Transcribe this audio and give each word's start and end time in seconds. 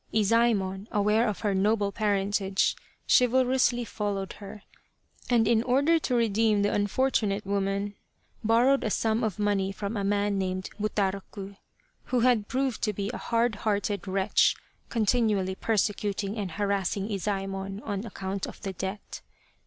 Izsemon, 0.11 0.87
aware 0.91 1.27
of 1.27 1.41
her 1.41 1.53
noble 1.53 1.91
parentage, 1.91 2.75
chivalrously 3.07 3.85
followed 3.85 4.33
her, 4.41 4.63
and 5.29 5.47
in 5.47 5.61
order 5.61 5.99
to 5.99 6.15
redeem 6.15 6.63
the 6.63 6.73
unfortunate 6.73 7.45
woman 7.45 7.93
borrowed 8.43 8.83
a 8.83 8.89
sum 8.89 9.23
of 9.23 9.37
money 9.37 9.71
from 9.71 9.95
a 9.95 10.03
man 10.03 10.39
named 10.39 10.71
Buta 10.79 11.13
roku, 11.13 11.53
who 12.05 12.21
had 12.21 12.47
proved 12.47 12.81
to 12.81 12.93
be 12.93 13.11
a 13.13 13.17
hard 13.19 13.57
hearted 13.57 14.07
wretch, 14.07 14.55
continually 14.89 15.53
persecuting 15.53 16.35
and 16.35 16.53
harassing 16.53 17.07
Izsemon 17.11 17.79
on 17.83 18.03
account 18.03 18.47
of 18.47 18.59
the 18.63 18.73
debt. 18.73 19.21